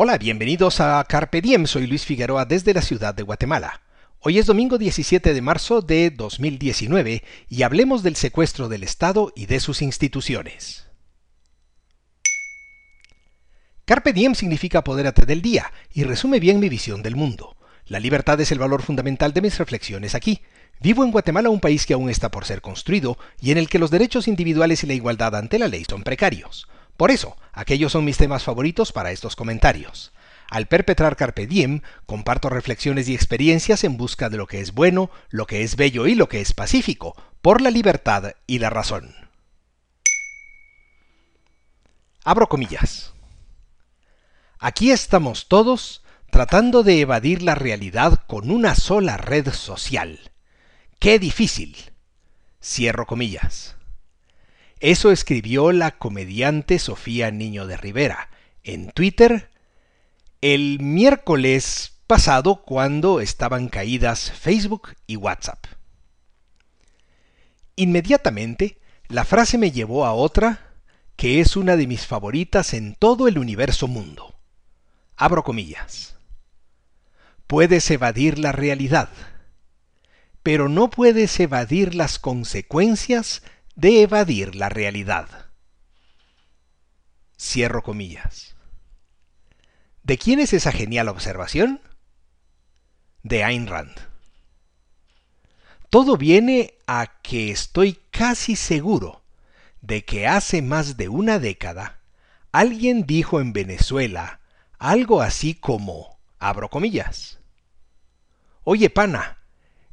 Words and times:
Hola, 0.00 0.16
bienvenidos 0.16 0.80
a 0.80 1.04
Carpe 1.08 1.40
Diem. 1.40 1.66
Soy 1.66 1.88
Luis 1.88 2.06
Figueroa 2.06 2.44
desde 2.44 2.72
la 2.72 2.82
ciudad 2.82 3.14
de 3.14 3.24
Guatemala. 3.24 3.80
Hoy 4.20 4.38
es 4.38 4.46
domingo 4.46 4.78
17 4.78 5.34
de 5.34 5.42
marzo 5.42 5.80
de 5.82 6.10
2019 6.10 7.24
y 7.48 7.62
hablemos 7.64 8.04
del 8.04 8.14
secuestro 8.14 8.68
del 8.68 8.84
Estado 8.84 9.32
y 9.34 9.46
de 9.46 9.58
sus 9.58 9.82
instituciones. 9.82 10.86
Carpe 13.86 14.12
Diem 14.12 14.36
significa 14.36 14.78
apodérate 14.78 15.26
del 15.26 15.42
día 15.42 15.72
y 15.92 16.04
resume 16.04 16.38
bien 16.38 16.60
mi 16.60 16.68
visión 16.68 17.02
del 17.02 17.16
mundo. 17.16 17.56
La 17.84 17.98
libertad 17.98 18.40
es 18.40 18.52
el 18.52 18.60
valor 18.60 18.82
fundamental 18.82 19.32
de 19.32 19.42
mis 19.42 19.58
reflexiones 19.58 20.14
aquí. 20.14 20.42
Vivo 20.78 21.02
en 21.02 21.10
Guatemala, 21.10 21.50
un 21.50 21.58
país 21.58 21.86
que 21.86 21.94
aún 21.94 22.08
está 22.08 22.30
por 22.30 22.44
ser 22.44 22.60
construido 22.60 23.18
y 23.40 23.50
en 23.50 23.58
el 23.58 23.68
que 23.68 23.80
los 23.80 23.90
derechos 23.90 24.28
individuales 24.28 24.84
y 24.84 24.86
la 24.86 24.94
igualdad 24.94 25.34
ante 25.34 25.58
la 25.58 25.66
ley 25.66 25.84
son 25.90 26.04
precarios. 26.04 26.68
Por 26.98 27.12
eso, 27.12 27.36
aquellos 27.52 27.92
son 27.92 28.04
mis 28.04 28.16
temas 28.16 28.42
favoritos 28.42 28.90
para 28.90 29.12
estos 29.12 29.36
comentarios. 29.36 30.12
Al 30.50 30.66
perpetrar 30.66 31.14
Carpe 31.14 31.46
Diem, 31.46 31.82
comparto 32.06 32.50
reflexiones 32.50 33.08
y 33.08 33.14
experiencias 33.14 33.84
en 33.84 33.96
busca 33.96 34.28
de 34.28 34.36
lo 34.36 34.48
que 34.48 34.60
es 34.60 34.74
bueno, 34.74 35.08
lo 35.30 35.46
que 35.46 35.62
es 35.62 35.76
bello 35.76 36.08
y 36.08 36.16
lo 36.16 36.28
que 36.28 36.40
es 36.40 36.52
pacífico, 36.54 37.14
por 37.40 37.60
la 37.60 37.70
libertad 37.70 38.32
y 38.48 38.58
la 38.58 38.68
razón. 38.68 39.14
Abro 42.24 42.48
comillas. 42.48 43.12
Aquí 44.58 44.90
estamos 44.90 45.46
todos 45.46 46.02
tratando 46.32 46.82
de 46.82 47.00
evadir 47.00 47.42
la 47.42 47.54
realidad 47.54 48.24
con 48.26 48.50
una 48.50 48.74
sola 48.74 49.18
red 49.18 49.52
social. 49.52 50.32
¡Qué 50.98 51.20
difícil! 51.20 51.76
Cierro 52.60 53.06
comillas. 53.06 53.77
Eso 54.80 55.10
escribió 55.10 55.72
la 55.72 55.98
comediante 55.98 56.78
Sofía 56.78 57.30
Niño 57.32 57.66
de 57.66 57.76
Rivera 57.76 58.30
en 58.62 58.90
Twitter 58.90 59.50
el 60.40 60.78
miércoles 60.80 61.98
pasado 62.06 62.62
cuando 62.62 63.20
estaban 63.20 63.68
caídas 63.68 64.30
Facebook 64.30 64.94
y 65.08 65.16
WhatsApp. 65.16 65.66
Inmediatamente, 67.74 68.78
la 69.08 69.24
frase 69.24 69.58
me 69.58 69.72
llevó 69.72 70.04
a 70.04 70.12
otra 70.12 70.74
que 71.16 71.40
es 71.40 71.56
una 71.56 71.76
de 71.76 71.88
mis 71.88 72.06
favoritas 72.06 72.72
en 72.72 72.94
todo 72.94 73.26
el 73.26 73.38
universo 73.38 73.88
mundo. 73.88 74.36
Abro 75.16 75.42
comillas. 75.42 76.14
Puedes 77.48 77.90
evadir 77.90 78.38
la 78.38 78.52
realidad, 78.52 79.08
pero 80.44 80.68
no 80.68 80.90
puedes 80.90 81.40
evadir 81.40 81.96
las 81.96 82.20
consecuencias 82.20 83.42
de 83.78 84.02
evadir 84.02 84.56
la 84.56 84.68
realidad. 84.68 85.28
Cierro 87.38 87.84
comillas. 87.84 88.56
¿De 90.02 90.18
quién 90.18 90.40
es 90.40 90.52
esa 90.52 90.72
genial 90.72 91.06
observación? 91.06 91.80
De 93.22 93.44
Ayn 93.44 93.68
Rand. 93.68 93.94
Todo 95.90 96.16
viene 96.16 96.74
a 96.88 97.20
que 97.22 97.52
estoy 97.52 98.00
casi 98.10 98.56
seguro 98.56 99.22
de 99.80 100.04
que 100.04 100.26
hace 100.26 100.60
más 100.60 100.96
de 100.96 101.08
una 101.08 101.38
década 101.38 102.00
alguien 102.50 103.06
dijo 103.06 103.40
en 103.40 103.52
Venezuela 103.52 104.40
algo 104.80 105.22
así 105.22 105.54
como, 105.54 106.18
abro 106.40 106.68
comillas, 106.68 107.38
Oye, 108.64 108.90
pana, 108.90 109.38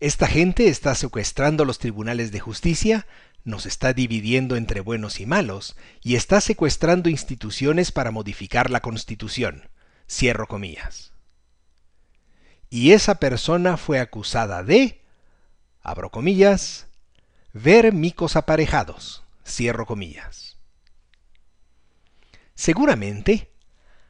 esta 0.00 0.26
gente 0.26 0.68
está 0.68 0.94
secuestrando 0.94 1.66
los 1.66 1.78
tribunales 1.78 2.32
de 2.32 2.40
justicia 2.40 3.06
nos 3.44 3.66
está 3.66 3.92
dividiendo 3.92 4.56
entre 4.56 4.80
buenos 4.80 5.20
y 5.20 5.26
malos 5.26 5.76
y 6.02 6.16
está 6.16 6.40
secuestrando 6.40 7.10
instituciones 7.10 7.92
para 7.92 8.10
modificar 8.10 8.70
la 8.70 8.80
Constitución. 8.80 9.68
Cierro 10.08 10.48
comillas. 10.48 11.12
Y 12.70 12.92
esa 12.92 13.16
persona 13.16 13.76
fue 13.76 14.00
acusada 14.00 14.62
de, 14.62 15.02
abro 15.82 16.10
comillas, 16.10 16.86
ver 17.52 17.92
micos 17.92 18.34
aparejados. 18.34 19.22
Cierro 19.46 19.86
comillas. 19.86 20.56
Seguramente, 22.54 23.52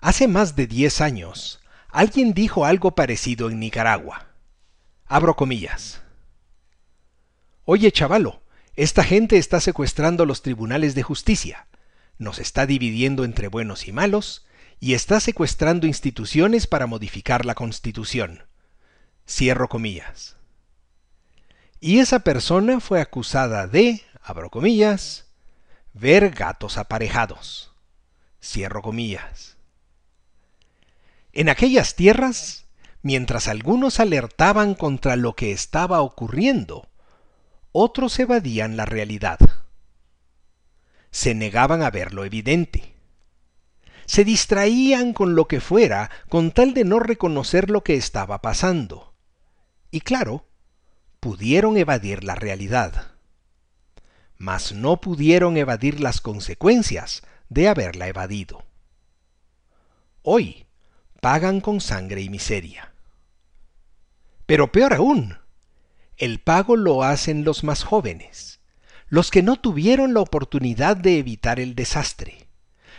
hace 0.00 0.28
más 0.28 0.54
de 0.56 0.66
10 0.66 1.00
años, 1.00 1.60
alguien 1.88 2.32
dijo 2.32 2.64
algo 2.64 2.94
parecido 2.94 3.50
en 3.50 3.58
Nicaragua. 3.58 4.28
Abro 5.06 5.34
comillas. 5.34 6.00
Oye, 7.64 7.90
chavalo, 7.90 8.42
esta 8.76 9.02
gente 9.02 9.38
está 9.38 9.60
secuestrando 9.60 10.26
los 10.26 10.42
tribunales 10.42 10.94
de 10.94 11.02
justicia, 11.02 11.66
nos 12.18 12.38
está 12.38 12.66
dividiendo 12.66 13.24
entre 13.24 13.48
buenos 13.48 13.88
y 13.88 13.92
malos, 13.92 14.46
y 14.80 14.92
está 14.92 15.18
secuestrando 15.20 15.86
instituciones 15.86 16.66
para 16.66 16.86
modificar 16.86 17.46
la 17.46 17.54
Constitución. 17.54 18.44
Cierro 19.26 19.68
comillas. 19.68 20.36
Y 21.80 22.00
esa 22.00 22.20
persona 22.20 22.80
fue 22.80 23.00
acusada 23.00 23.66
de, 23.66 24.02
abro 24.22 24.50
comillas, 24.50 25.26
ver 25.94 26.30
gatos 26.30 26.76
aparejados. 26.76 27.72
Cierro 28.42 28.82
comillas. 28.82 29.56
En 31.32 31.48
aquellas 31.48 31.94
tierras, 31.94 32.66
mientras 33.00 33.48
algunos 33.48 34.00
alertaban 34.00 34.74
contra 34.74 35.16
lo 35.16 35.34
que 35.34 35.52
estaba 35.52 36.02
ocurriendo, 36.02 36.88
otros 37.78 38.18
evadían 38.18 38.78
la 38.78 38.86
realidad. 38.86 39.38
Se 41.10 41.34
negaban 41.34 41.82
a 41.82 41.90
ver 41.90 42.14
lo 42.14 42.24
evidente. 42.24 42.94
Se 44.06 44.24
distraían 44.24 45.12
con 45.12 45.34
lo 45.34 45.46
que 45.46 45.60
fuera 45.60 46.10
con 46.30 46.52
tal 46.52 46.72
de 46.72 46.84
no 46.84 47.00
reconocer 47.00 47.68
lo 47.68 47.84
que 47.84 47.94
estaba 47.94 48.40
pasando. 48.40 49.12
Y 49.90 50.00
claro, 50.00 50.46
pudieron 51.20 51.76
evadir 51.76 52.24
la 52.24 52.34
realidad. 52.34 53.12
Mas 54.38 54.72
no 54.72 55.02
pudieron 55.02 55.58
evadir 55.58 56.00
las 56.00 56.22
consecuencias 56.22 57.24
de 57.50 57.68
haberla 57.68 58.08
evadido. 58.08 58.64
Hoy 60.22 60.66
pagan 61.20 61.60
con 61.60 61.82
sangre 61.82 62.22
y 62.22 62.30
miseria. 62.30 62.94
Pero 64.46 64.72
peor 64.72 64.94
aún, 64.94 65.36
el 66.18 66.40
pago 66.40 66.76
lo 66.76 67.02
hacen 67.02 67.44
los 67.44 67.64
más 67.64 67.82
jóvenes, 67.82 68.60
los 69.08 69.30
que 69.30 69.42
no 69.42 69.56
tuvieron 69.56 70.14
la 70.14 70.20
oportunidad 70.20 70.96
de 70.96 71.18
evitar 71.18 71.60
el 71.60 71.74
desastre, 71.74 72.48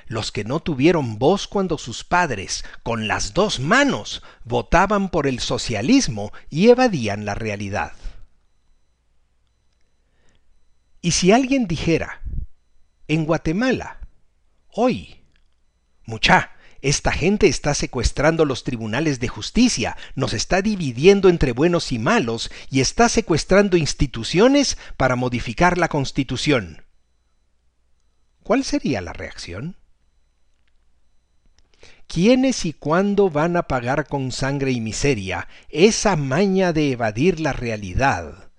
los 0.05 0.31
que 0.31 0.43
no 0.43 0.59
tuvieron 0.59 1.17
voz 1.17 1.47
cuando 1.47 1.77
sus 1.77 2.03
padres, 2.03 2.63
con 2.83 3.07
las 3.07 3.33
dos 3.33 3.59
manos, 3.59 4.23
votaban 4.43 5.09
por 5.09 5.27
el 5.27 5.39
socialismo 5.39 6.31
y 6.49 6.69
evadían 6.69 7.25
la 7.25 7.35
realidad. 7.35 7.93
Y 11.01 11.11
si 11.11 11.31
alguien 11.31 11.67
dijera, 11.67 12.21
en 13.07 13.25
Guatemala, 13.25 13.99
hoy, 14.69 15.23
mucha, 16.05 16.51
esta 16.81 17.11
gente 17.11 17.47
está 17.47 17.73
secuestrando 17.73 18.45
los 18.45 18.63
tribunales 18.63 19.19
de 19.19 19.27
justicia, 19.27 19.97
nos 20.15 20.33
está 20.33 20.61
dividiendo 20.61 21.29
entre 21.29 21.51
buenos 21.51 21.91
y 21.91 21.99
malos 21.99 22.51
y 22.69 22.81
está 22.81 23.09
secuestrando 23.09 23.77
instituciones 23.77 24.77
para 24.97 25.15
modificar 25.15 25.77
la 25.77 25.87
Constitución. 25.87 26.83
¿Cuál 28.43 28.63
sería 28.63 29.01
la 29.01 29.13
reacción? 29.13 29.75
¿Quiénes 32.07 32.65
y 32.65 32.71
cuándo 32.71 33.29
van 33.29 33.57
a 33.57 33.63
pagar 33.63 34.07
con 34.07 34.31
sangre 34.31 34.71
y 34.71 34.79
miseria 34.79 35.49
esa 35.69 36.15
maña 36.15 36.71
de 36.71 36.91
evadir 36.91 37.41
la 37.41 37.51
realidad, 37.51 38.49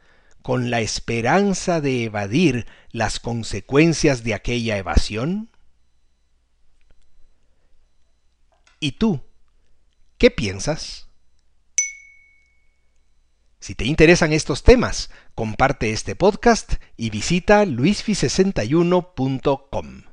con 0.42 0.70
la 0.70 0.82
esperanza 0.82 1.80
de 1.80 2.04
evadir 2.04 2.66
las 2.90 3.20
consecuencias 3.20 4.22
de 4.22 4.34
aquella 4.34 4.76
evasión? 4.76 5.50
¿Y 8.80 8.92
tú? 8.92 9.20
¿Qué 10.18 10.30
piensas? 10.30 11.08
Si 13.60 13.74
te 13.74 13.84
interesan 13.84 14.32
estos 14.32 14.62
temas, 14.62 15.10
comparte 15.34 15.92
este 15.92 16.14
podcast 16.14 16.74
y 16.96 17.10
visita 17.10 17.64
luisfi61.com. 17.64 20.07